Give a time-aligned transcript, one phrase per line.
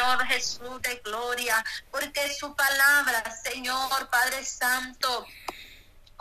[0.00, 5.26] Señor Jesús de gloria, porque su palabra, Señor Padre Santo,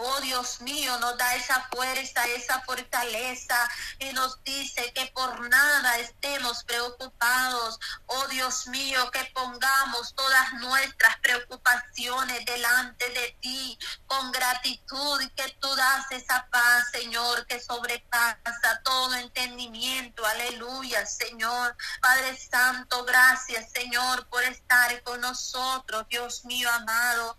[0.02, 5.98] Oh Dios mío, nos da esa fuerza, esa fortaleza y nos dice que por nada
[5.98, 7.78] estemos preocupados.
[8.06, 13.78] Oh Dios mío, que pongamos todas nuestras preocupaciones delante de ti
[14.08, 20.26] con gratitud y que tú das esa paz, Señor, que sobrepasa todo entendimiento.
[20.26, 21.76] Aleluya, Señor.
[22.02, 27.38] Padre Santo, gracias, Señor, por estar con nosotros, Dios mío amado.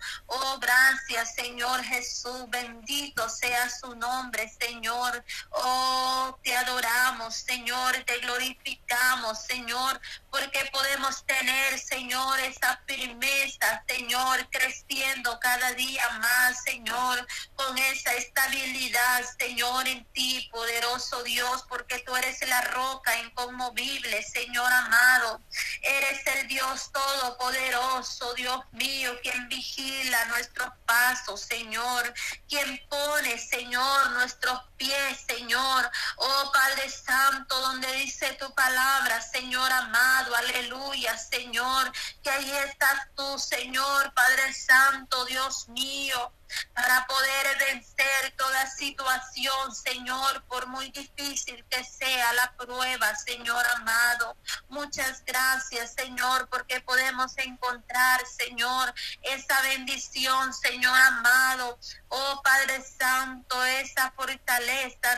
[0.59, 5.25] Gracias, Señor Jesús bendito sea su nombre, Señor.
[5.51, 10.01] Oh, te adoramos, Señor, te glorificamos, Señor,
[10.31, 19.25] porque podemos tener, Señor, esa firmeza, Señor, creciendo cada día más, Señor, con esa estabilidad,
[19.39, 25.41] Señor, en ti, poderoso Dios, porque tú eres la roca inconmovible, Señor amado.
[25.83, 32.15] Eres el Dios todopoderoso, Dios mío, quien vigila nuestros pasos, Señor,
[32.49, 35.91] quien pone, Señor, nuestros pies, Señor.
[36.17, 43.39] Oh Padre Santo, donde dice tu palabra, Señor amado, aleluya, Señor, que ahí estás tú,
[43.39, 46.33] Señor, Padre Santo, Dios mío
[46.75, 54.37] para poder vencer toda situación, Señor, por muy difícil que sea la prueba, Señor amado.
[54.69, 61.79] Muchas gracias, Señor, porque podemos encontrar, Señor, esa bendición, Señor amado.
[62.09, 64.70] Oh Padre Santo, esa fortaleza,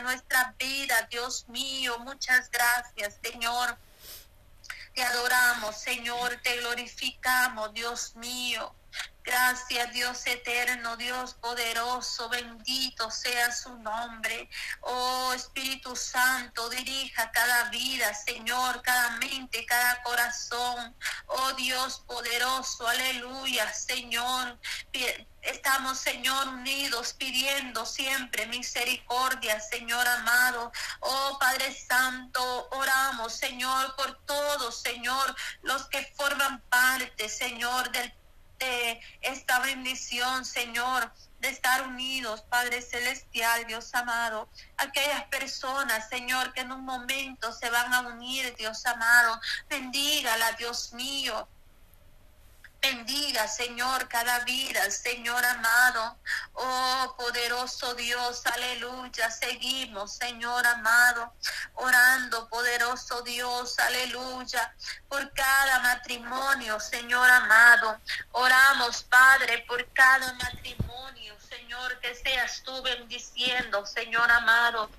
[0.03, 1.97] nuestra vida, Dios mío.
[1.99, 3.77] Muchas gracias, Señor.
[4.93, 8.73] Te adoramos, Señor, te glorificamos, Dios mío.
[9.23, 14.49] Gracias Dios eterno, Dios poderoso, bendito sea su nombre.
[14.81, 20.93] Oh Espíritu Santo, dirija cada vida, Señor, cada mente, cada corazón.
[21.27, 24.59] Oh Dios poderoso, aleluya, Señor.
[25.41, 30.69] Estamos, Señor, unidos pidiendo siempre misericordia, Señor amado.
[30.99, 38.13] Oh Padre Santo, oramos, Señor, por todos, Señor, los que forman parte, Señor, del
[39.21, 44.47] esta bendición, Señor, de estar unidos, Padre Celestial, Dios amado.
[44.77, 49.39] Aquellas personas, Señor, que en un momento se van a unir, Dios amado.
[49.69, 51.47] Bendígala, Dios mío.
[52.83, 56.17] Bendiga, Señor, cada vida, Señor amado.
[56.51, 59.31] Oh, poderoso Dios, aleluya.
[59.31, 61.33] Seguimos, Señor amado,
[61.75, 64.75] orando, poderoso Dios, aleluya,
[65.07, 68.01] por cada matrimonio, Señor amado.
[68.33, 74.89] Oramos, Padre, por cada matrimonio, Señor, que seas tú bendiciendo, Señor amado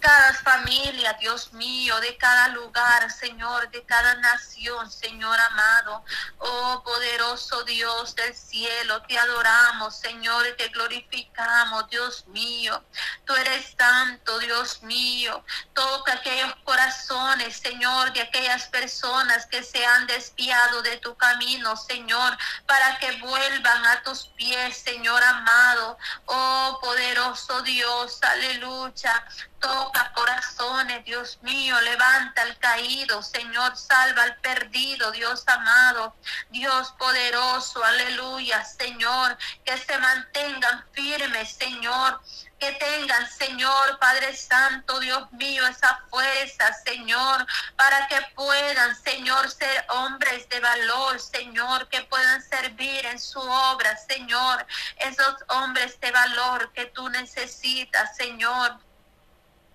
[0.00, 6.04] cada familia, Dios mío, de cada lugar, Señor, de cada nación, Señor amado.
[6.38, 12.82] Oh poderoso Dios del cielo, te adoramos, Señor, y te glorificamos, Dios mío.
[13.24, 15.44] Tú eres santo, Dios mío.
[15.74, 22.36] Toca aquellos corazones, Señor, de aquellas personas que se han desviado de tu camino, Señor,
[22.66, 25.98] para que vuelvan a tus pies, Señor amado.
[26.26, 29.24] Oh poderoso Dios, aleluya.
[29.60, 36.14] Toca corazones, Dios mío, levanta al caído, Señor, salva al perdido, Dios amado,
[36.50, 42.20] Dios poderoso, aleluya, Señor, que se mantengan firmes, Señor,
[42.58, 47.46] que tengan, Señor, Padre Santo, Dios mío, esa fuerza, Señor,
[47.76, 53.96] para que puedan, Señor, ser hombres de valor, Señor, que puedan servir en su obra,
[53.96, 54.66] Señor,
[54.98, 58.87] esos hombres de valor que tú necesitas, Señor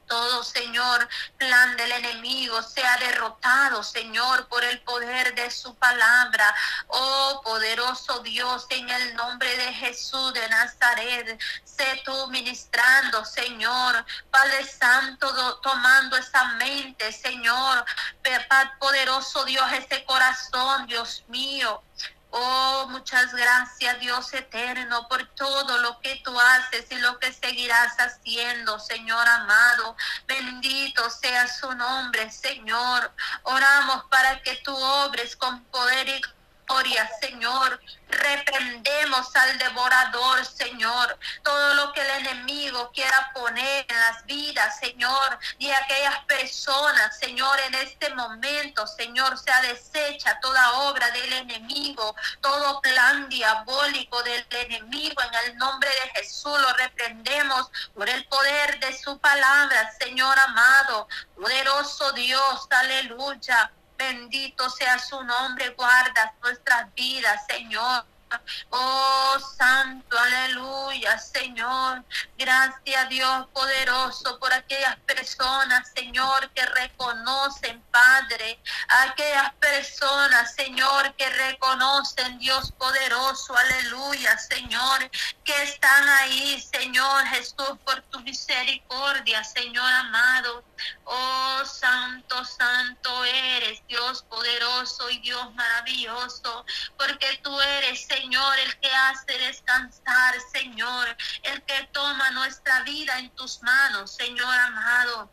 [0.07, 6.53] todo, Señor, plan del enemigo sea derrotado, Señor, por el poder de su palabra.
[6.87, 14.05] Oh, poderoso Dios, en el nombre de Jesús de Nazaret, sé tú ministrando, Señor.
[14.29, 17.85] Padre Santo, tomando esa mente, Señor.
[18.79, 21.81] Poderoso Dios, ese corazón, Dios mío.
[22.35, 27.95] Oh, muchas gracias Dios eterno por todo lo que tú haces y lo que seguirás
[28.00, 29.95] haciendo, Señor amado.
[30.25, 33.12] Bendito sea su nombre, Señor.
[33.44, 36.21] Oramos para que tú obres con poder y
[37.21, 37.80] Señor.
[39.13, 41.19] Al devorador, Señor.
[41.44, 47.60] Todo lo que el enemigo quiera poner en las vidas, Señor, y aquellas personas, Señor,
[47.60, 55.21] en este momento, Señor, sea deshecha toda obra del enemigo, todo plan diabólico del enemigo.
[55.21, 61.07] En el nombre de Jesús lo reprendemos por el poder de su palabra, Señor amado.
[61.36, 63.71] Poderoso Dios, aleluya.
[63.95, 68.06] Bendito sea su nombre, guarda nuestras vidas, Señor.
[68.69, 72.03] Oh Santo, aleluya, Señor.
[72.38, 78.59] Gracias Dios poderoso por aquellas personas, Señor, que reconocen, Padre.
[78.88, 85.09] Aquellas personas, Señor, que reconocen, Dios poderoso, aleluya, Señor,
[85.44, 90.63] que están ahí, Señor Jesús, por tu misericordia, Señor amado.
[91.06, 96.65] Oh Santo, Santo eres, Dios poderoso y Dios maravilloso,
[96.97, 103.19] porque tú eres, Señor Señor, el que hace descansar, Señor, el que toma nuestra vida
[103.19, 105.29] en tus manos, Señor amado.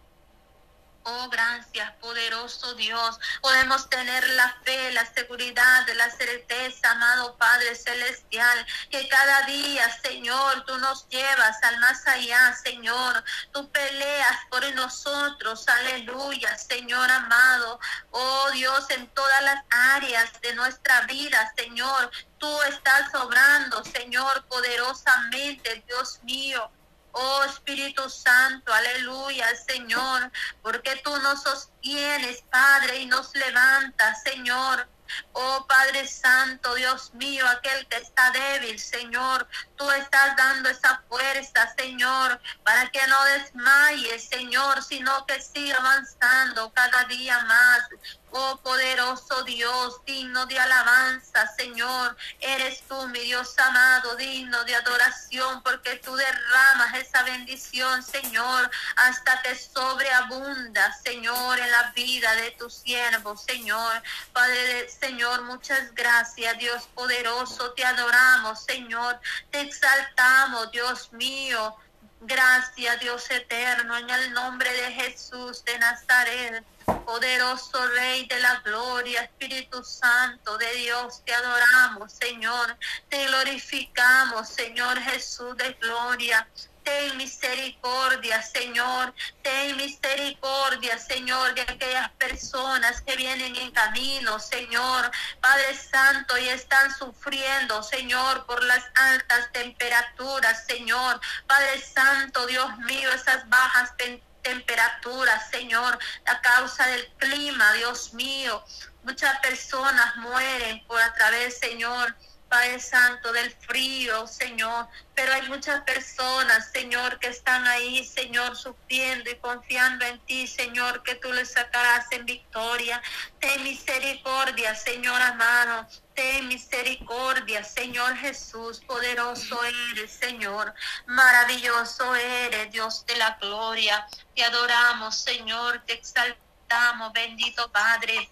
[1.03, 3.19] Oh, gracias, poderoso Dios.
[3.41, 10.63] Podemos tener la fe, la seguridad, la certeza, amado Padre Celestial, que cada día, Señor,
[10.67, 13.25] tú nos llevas al más allá, Señor.
[13.51, 17.81] Tú peleas por nosotros, aleluya, Señor amado.
[18.11, 25.83] Oh Dios, en todas las áreas de nuestra vida, Señor, tú estás obrando, Señor, poderosamente,
[25.87, 26.71] Dios mío.
[27.13, 30.31] Oh Espíritu Santo, aleluya, Señor,
[30.63, 34.89] porque tú nos sostienes, Padre, y nos levantas, Señor.
[35.33, 41.75] Oh Padre Santo, Dios mío, aquel que está débil, Señor, tú estás dando esa fuerza,
[41.77, 47.89] Señor, para que no desmayes, Señor, sino que siga avanzando cada día más.
[48.33, 52.17] Oh poderoso Dios, digno de alabanza, Señor.
[52.39, 59.43] Eres tú, mi Dios amado, digno de adoración, porque tú derramas esa bendición, Señor, hasta
[59.43, 64.03] que sobreabunda, Señor, en la vida de tu siervo, Señor.
[64.33, 67.73] Padre, Señor, muchas gracias, Dios poderoso.
[67.73, 69.21] Te adoramos, Señor.
[69.51, 71.77] Te exaltamos, Dios mío.
[72.23, 76.63] Gracias, Dios eterno, en el nombre de Jesús de Nazaret.
[77.07, 82.77] Poderoso Rey de la Gloria, Espíritu Santo de Dios, te adoramos, Señor.
[83.09, 86.47] Te glorificamos, Señor Jesús de Gloria.
[86.85, 89.15] Ten misericordia, Señor.
[89.43, 95.11] Ten misericordia, Señor, de aquellas personas que vienen en camino, Señor.
[95.41, 101.21] Padre Santo, y están sufriendo, Señor, por las altas temperaturas, Señor.
[101.47, 108.63] Padre Santo, Dios mío, esas bajas temperaturas temperatura, Señor, a causa del clima, Dios mío.
[109.03, 112.15] Muchas personas mueren por a través, Señor,
[112.51, 114.89] Padre Santo, del frío, Señor.
[115.15, 121.05] Pero hay muchas personas, Señor, que están ahí, Señor, sufriendo y confiando en ti, Señor,
[121.05, 123.01] que tú les sacarás en victoria.
[123.39, 125.87] Ten misericordia, Señor amado.
[126.15, 128.81] Ten misericordia, Señor Jesús.
[128.81, 129.63] Poderoso
[129.93, 130.75] eres, Señor.
[131.07, 134.09] Maravilloso eres, Dios de la gloria.
[134.35, 135.83] Te adoramos, Señor.
[135.87, 138.29] Te exaltamos, bendito Padre.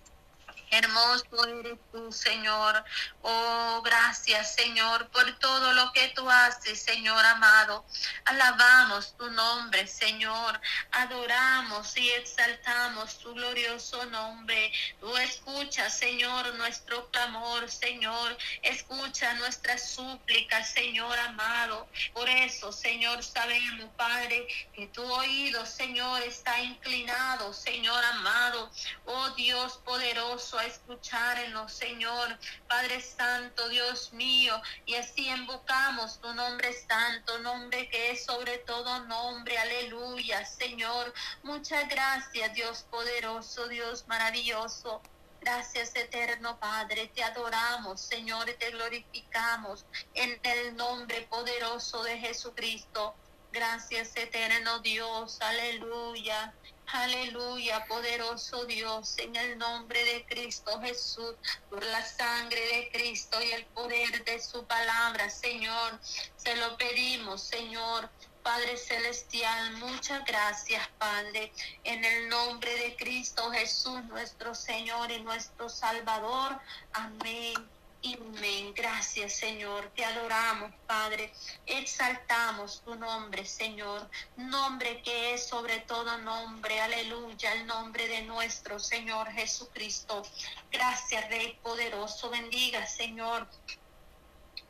[0.71, 2.85] Hermoso eres tú, Señor.
[3.23, 7.87] Oh, gracias, Señor, por todo lo que tú haces, Señor amado.
[8.27, 10.61] Alabamos tu nombre, Señor.
[10.93, 14.73] Adoramos y exaltamos tu glorioso nombre.
[15.01, 18.37] Tú escuchas, Señor, nuestro clamor, Señor.
[18.63, 21.89] Escucha nuestras súplicas, Señor amado.
[22.13, 28.71] Por eso, Señor, sabemos, Padre, que tu oído, Señor, está inclinado, Señor amado.
[29.07, 32.39] Oh Dios poderoso a escucharnos, Señor.
[32.69, 39.05] Padre Santo, Dios mío, y así invocamos tu nombre santo, nombre que es sobre todo
[39.07, 39.59] nombre.
[39.59, 41.13] Aleluya, Señor.
[41.43, 45.03] Muchas gracias, Dios poderoso, Dios maravilloso.
[45.41, 53.15] Gracias eterno Padre, te adoramos Señor, te glorificamos en el nombre poderoso de Jesucristo.
[53.53, 56.53] Gracias eterno Dios, aleluya.
[56.93, 61.35] Aleluya, poderoso Dios, en el nombre de Cristo Jesús,
[61.69, 65.99] por la sangre de Cristo y el poder de su palabra, Señor.
[66.37, 68.09] Se lo pedimos, Señor.
[68.43, 71.53] Padre Celestial, muchas gracias, Padre,
[71.85, 76.59] en el nombre de Cristo Jesús, nuestro Señor y nuestro Salvador.
[76.95, 78.73] Amén Amén.
[78.75, 79.91] Gracias, Señor.
[79.97, 81.33] Te adoramos, Padre.
[81.67, 84.09] Exaltamos tu nombre, Señor.
[84.37, 86.81] Nombre que es sobre todo nombre.
[86.81, 87.53] Aleluya.
[87.55, 90.23] El nombre de nuestro Señor Jesucristo.
[90.71, 92.31] Gracias, Rey poderoso.
[92.31, 93.49] Bendiga, Señor.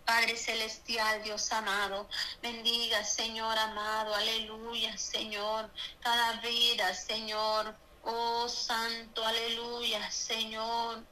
[0.07, 2.09] Padre celestial, Dios amado,
[2.41, 5.71] bendiga, Señor amado, aleluya, Señor,
[6.01, 11.05] cada vida, Señor, oh Santo, aleluya, Señor,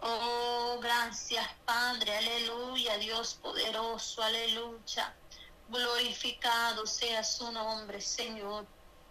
[0.00, 5.14] Oh, gracias Padre, aleluya, Dios poderoso, aleluya.
[5.68, 8.66] Glorificado sea su nombre, Señor.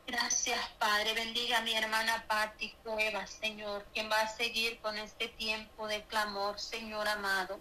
[0.08, 1.14] Gracias, Padre.
[1.14, 6.02] Bendiga a mi hermana Patti Cuevas, Señor, quien va a seguir con este tiempo de
[6.06, 7.60] clamor, Señor amado.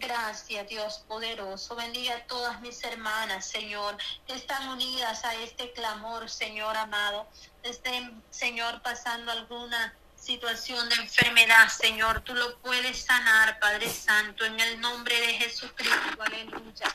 [0.00, 1.76] Gracias, Dios poderoso.
[1.76, 7.28] Bendiga a todas mis hermanas, Señor, que están unidas a este clamor, Señor amado.
[7.62, 14.58] Estén, Señor, pasando alguna situación de enfermedad, Señor, tú lo puedes sanar, Padre Santo, en
[14.58, 16.86] el nombre de Jesucristo, aleluya.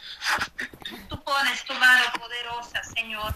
[1.08, 3.34] Tú pones tu mano poderosa, Señor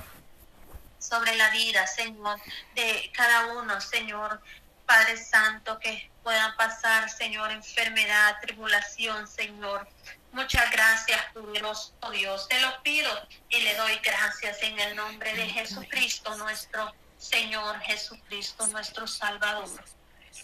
[1.04, 2.40] sobre la vida, Señor,
[2.76, 4.42] de cada uno, Señor.
[4.86, 9.88] Padre Santo, que puedan pasar, Señor, enfermedad, tribulación, Señor.
[10.32, 12.48] Muchas gracias, poderoso Dios.
[12.50, 13.10] Te lo pido
[13.50, 19.70] y le doy gracias en el nombre de Jesucristo, nuestro Señor Jesucristo, nuestro Salvador.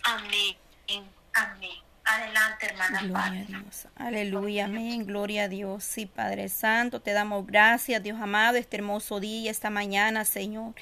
[0.04, 0.56] Amén.
[1.34, 1.78] Amén.
[2.06, 3.02] Adelante, hermana.
[3.02, 3.88] Gloria a Dios.
[3.98, 5.06] Aleluya, amén.
[5.06, 5.84] Gloria a Dios.
[5.84, 10.74] Sí, Padre Santo, te damos gracias, Dios amado, este hermoso día, esta mañana, Señor.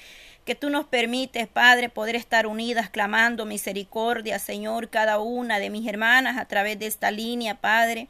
[0.45, 5.87] Que tú nos permites, Padre, poder estar unidas clamando misericordia, Señor, cada una de mis
[5.87, 8.07] hermanas a través de esta línea, Padre.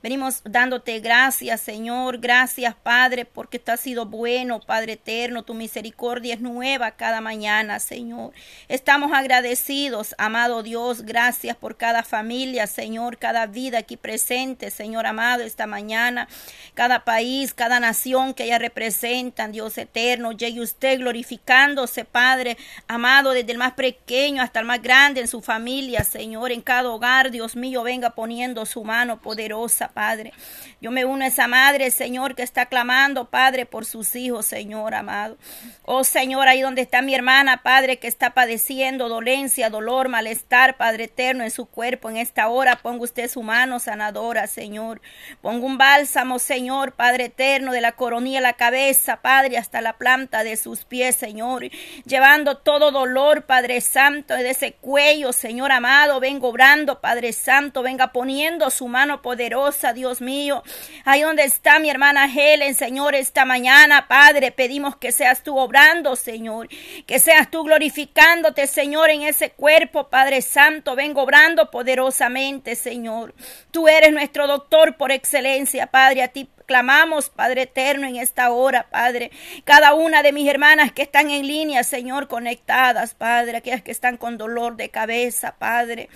[0.00, 2.18] Venimos dándote gracias, Señor.
[2.18, 5.42] Gracias, Padre, porque tú has sido bueno, Padre eterno.
[5.42, 8.32] Tu misericordia es nueva cada mañana, Señor.
[8.68, 11.02] Estamos agradecidos, amado Dios.
[11.02, 16.28] Gracias por cada familia, Señor, cada vida aquí presente, Señor amado, esta mañana.
[16.74, 20.30] Cada país, cada nación que ella representan, Dios eterno.
[20.30, 25.42] Llegue usted glorificándose, Padre, amado, desde el más pequeño hasta el más grande en su
[25.42, 26.52] familia, Señor.
[26.52, 30.32] En cada hogar, Dios mío, venga poniendo su mano poderosa Padre.
[30.80, 34.94] Yo me uno a esa madre, Señor, que está clamando, Padre, por sus hijos, Señor
[34.94, 35.36] amado.
[35.84, 41.04] Oh, Señor, ahí donde está mi hermana, Padre, que está padeciendo dolencia, dolor, malestar, Padre
[41.04, 42.10] eterno, en su cuerpo.
[42.10, 45.00] En esta hora ponga usted su mano sanadora, Señor.
[45.40, 49.94] Ponga un bálsamo, Señor, Padre eterno, de la coronilla a la cabeza, Padre, hasta la
[49.94, 51.64] planta de sus pies, Señor.
[52.04, 56.20] Llevando todo dolor, Padre Santo, de ese cuello, Señor amado.
[56.20, 57.82] Vengo obrando, Padre Santo.
[57.82, 60.62] Venga poniendo su mano poderosa Dios mío.
[61.04, 66.16] Ahí donde está mi hermana Helen, Señor, esta mañana, Padre, pedimos que seas tú obrando,
[66.16, 66.68] Señor.
[67.06, 70.96] Que seas tú glorificándote, Señor, en ese cuerpo, Padre Santo.
[70.96, 73.34] Vengo obrando poderosamente, Señor.
[73.70, 76.22] Tú eres nuestro doctor por excelencia, Padre.
[76.22, 79.30] A ti clamamos, Padre eterno, en esta hora, Padre.
[79.64, 83.58] Cada una de mis hermanas que están en línea, Señor, conectadas, Padre.
[83.58, 86.08] Aquellas que están con dolor de cabeza, Padre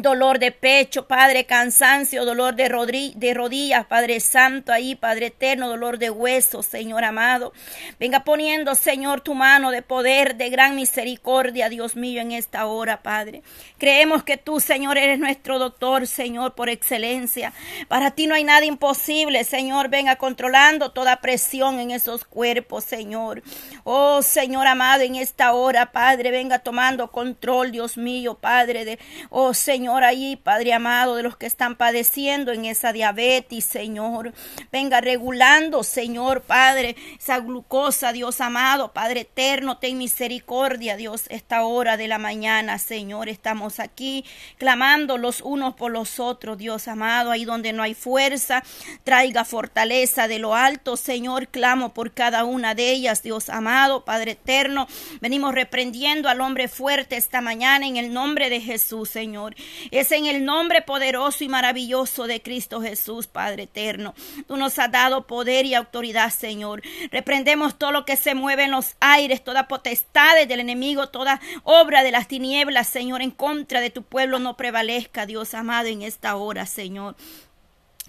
[0.00, 5.98] dolor de pecho, Padre, cansancio, dolor de, de, rodillas, Padre Santo, ahí, Padre eterno, dolor
[5.98, 7.52] de huesos, Señor amado.
[8.00, 13.02] Venga poniendo, Señor, tu mano de poder, de gran misericordia, Dios mío, en esta hora,
[13.02, 13.42] Padre.
[13.76, 17.52] Creemos que tú, Señor, eres nuestro doctor, Señor, por excelencia.
[17.88, 19.90] Para ti no hay nada imposible, Señor.
[19.90, 23.42] Venga controlando toda presión en esos cuerpos, Señor.
[23.84, 29.52] Oh, Señor amado, en esta hora, Padre, venga tomando control, Dios mío, Padre, de, oh,
[29.52, 34.32] Señor Señor, ahí, Padre amado, de los que están padeciendo en esa diabetes, Señor.
[34.70, 41.96] Venga regulando, Señor, Padre, esa glucosa, Dios amado, Padre eterno, ten misericordia, Dios, esta hora
[41.96, 43.28] de la mañana, Señor.
[43.28, 44.24] Estamos aquí
[44.56, 48.62] clamando los unos por los otros, Dios amado, ahí donde no hay fuerza,
[49.02, 51.48] traiga fortaleza de lo alto, Señor.
[51.48, 54.86] Clamo por cada una de ellas, Dios amado, Padre eterno.
[55.20, 59.56] Venimos reprendiendo al hombre fuerte esta mañana en el nombre de Jesús, Señor.
[59.90, 64.14] Es en el nombre poderoso y maravilloso de Cristo Jesús, Padre eterno.
[64.46, 66.82] Tú nos has dado poder y autoridad, Señor.
[67.10, 72.02] Reprendemos todo lo que se mueve en los aires, toda potestad del enemigo, toda obra
[72.02, 76.36] de las tinieblas, Señor, en contra de tu pueblo no prevalezca, Dios amado, en esta
[76.36, 77.16] hora, Señor.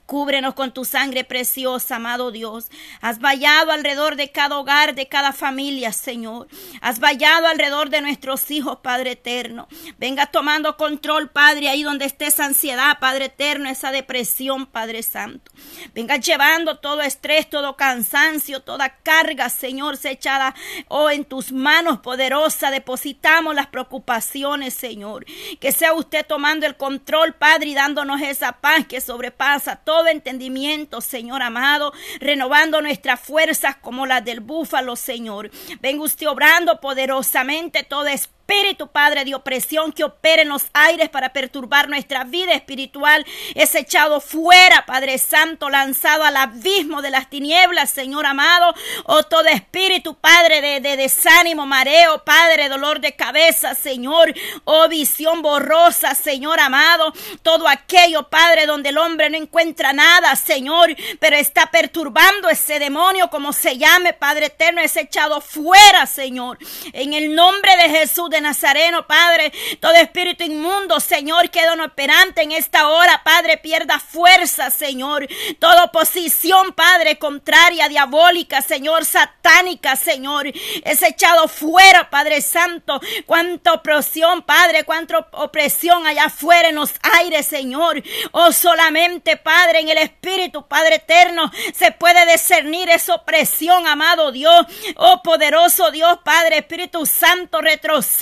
[0.06, 2.68] Cúbrenos con tu sangre preciosa, amado Dios.
[3.00, 6.50] Has vallado alrededor de cada hogar, de cada familia, Señor.
[6.82, 9.70] Has vallado alrededor de nuestros hijos, Padre eterno.
[9.98, 15.54] Venga tomando control, Padre, ahí donde esté esa ansiedad, Padre eterno, esa depresión, Padre Santo.
[15.96, 20.54] Venga llevando todo estrés, todo cansancio, toda carga, Señor, se echada,
[20.90, 22.72] oh, en tus manos poderosas.
[22.72, 25.26] Depositamos las preocupaciones, Señor.
[25.62, 30.08] Que sea usted tomando el control, Padre, y dándonos esa paz que sobrepasa todo todo
[30.08, 35.52] entendimiento, Señor amado, renovando nuestras fuerzas como las del búfalo, Señor.
[35.82, 41.08] Venga usted obrando poderosamente toda espíritu espíritu, Padre, de opresión que opere en los aires
[41.10, 47.30] para perturbar nuestra vida espiritual es echado fuera, Padre Santo, lanzado al abismo de las
[47.30, 48.74] tinieblas, Señor amado.
[49.06, 54.34] Oh, todo espíritu, Padre, de, de desánimo, mareo, Padre, dolor de cabeza, Señor.
[54.66, 57.14] Oh, visión borrosa, Señor amado.
[57.44, 63.30] Todo aquello, Padre, donde el hombre no encuentra nada, Señor, pero está perturbando ese demonio,
[63.30, 66.58] como se llame, Padre eterno, es echado fuera, Señor.
[66.92, 72.52] En el nombre de Jesús de Nazareno, Padre, todo espíritu inmundo, Señor, queda operante en
[72.52, 75.28] esta hora, Padre, pierda fuerza, Señor.
[75.60, 83.00] Toda oposición, Padre, contraria, diabólica, Señor, satánica, Señor, es echado fuera, Padre Santo.
[83.26, 88.02] Cuánta opresión, Padre, cuánta opresión allá afuera en los aires, Señor.
[88.32, 94.66] Oh, solamente, Padre, en el Espíritu, Padre eterno, se puede discernir esa opresión, amado Dios.
[94.96, 97.62] Oh, poderoso Dios, Padre, Espíritu Santo,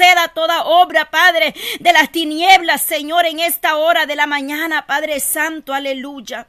[0.01, 5.19] retroceda toda obra, Padre, de las tinieblas, Señor, en esta hora de la mañana, Padre
[5.19, 6.47] Santo, aleluya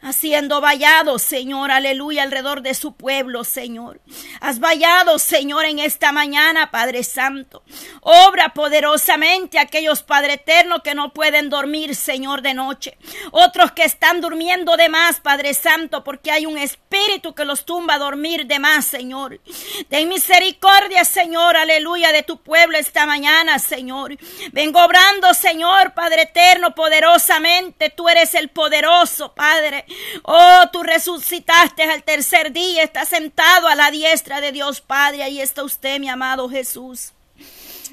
[0.00, 4.00] haciendo vallado, Señor, aleluya, alrededor de su pueblo, Señor.
[4.40, 7.62] Has vallado, Señor, en esta mañana, Padre Santo.
[8.00, 12.96] Obra poderosamente aquellos, Padre Eterno, que no pueden dormir, Señor, de noche.
[13.32, 17.94] Otros que están durmiendo de más, Padre Santo, porque hay un espíritu que los tumba
[17.94, 19.40] a dormir de más, Señor.
[19.88, 24.16] Ten misericordia, Señor, aleluya, de tu pueblo esta mañana, Señor.
[24.52, 27.90] Vengo obrando, Señor, Padre Eterno, poderosamente.
[27.90, 29.84] Tú eres el poderoso, Padre.
[30.22, 35.22] Oh, tú resucitaste al tercer día, está sentado a la diestra de Dios Padre.
[35.22, 37.12] Ahí está usted, mi amado Jesús.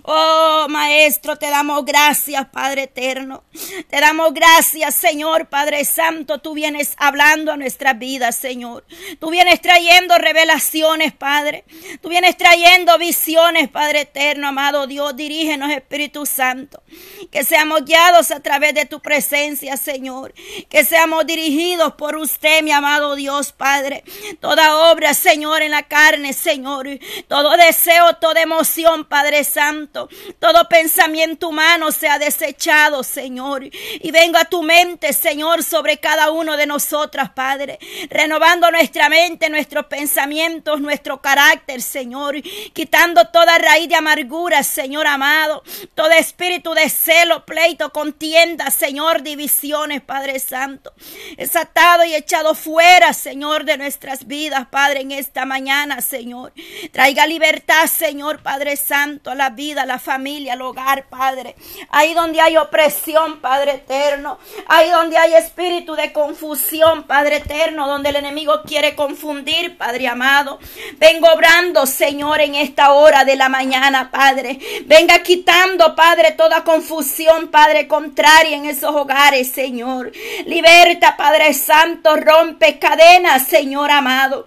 [0.08, 3.44] Oh, Maestro, te damos gracias, Padre eterno.
[3.90, 6.38] Te damos gracias, Señor, Padre Santo.
[6.38, 8.86] Tú vienes hablando a nuestras vidas, Señor.
[9.20, 11.64] Tú vienes trayendo revelaciones, Padre.
[12.04, 15.16] Tú vienes trayendo visiones, Padre eterno, amado Dios.
[15.16, 16.84] Dirígenos, Espíritu Santo.
[17.32, 20.36] Que seamos guiados a través de tu presencia, Señor.
[20.70, 24.04] Que seamos dirigidos por usted, mi amado Dios, Padre.
[24.40, 26.88] Toda obra, Señor, en la carne, Señor.
[27.28, 29.95] Todo deseo, toda emoción, Padre Santo
[30.40, 33.64] todo pensamiento humano sea desechado, Señor.
[33.64, 37.80] Y venga a tu mente, Señor, sobre cada uno de nosotras, Padre.
[38.10, 42.42] Renovando nuestra mente, nuestros pensamientos, nuestro carácter, Señor.
[42.74, 45.64] Quitando toda raíz de amargura, Señor amado.
[45.94, 50.94] Todo espíritu de celo, pleito, contienda, Señor, divisiones, Padre Santo.
[51.38, 56.54] Es atado y echado fuera, Señor, de nuestras vidas, Padre, en esta mañana, Señor.
[56.92, 61.56] Traiga libertad, Señor, Padre Santo, a la vida la familia, al hogar, Padre.
[61.90, 64.38] Ahí donde hay opresión, Padre eterno.
[64.68, 70.60] Ahí donde hay espíritu de confusión, Padre eterno, donde el enemigo quiere confundir, Padre amado.
[70.98, 74.60] Vengo obrando, Señor, en esta hora de la mañana, Padre.
[74.86, 80.12] Venga quitando, Padre, toda confusión, Padre, contraria en esos hogares, Señor.
[80.46, 84.46] Liberta, Padre Santo, rompe cadenas, Señor amado.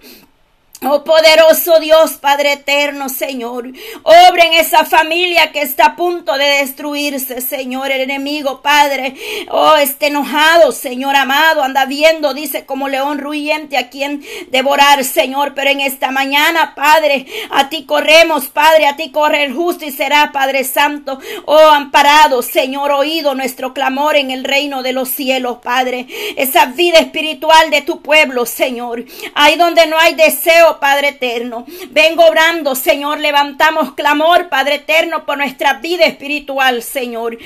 [0.87, 3.73] Oh poderoso Dios, Padre eterno, Señor,
[4.05, 9.17] obra en esa familia que está a punto de destruirse, Señor, el enemigo, Padre.
[9.51, 15.53] Oh, esté enojado, Señor amado, anda viendo, dice como león ruyente a quien devorar, Señor.
[15.55, 19.91] Pero en esta mañana, Padre, a ti corremos, Padre, a ti corre el justo y
[19.91, 21.19] será, Padre Santo.
[21.47, 26.07] Oh, amparado, Señor, oído nuestro clamor en el reino de los cielos, Padre.
[26.37, 29.05] Esa vida espiritual de tu pueblo, Señor.
[29.35, 31.65] Ahí donde no hay deseo Padre eterno.
[31.91, 33.19] Vengo obrando, Señor.
[33.19, 37.37] Levantamos clamor, Padre eterno, por nuestra vida espiritual, Señor.